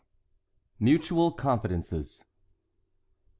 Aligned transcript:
MUTUAL 0.79 1.33
CONFIDENCES. 1.33 2.23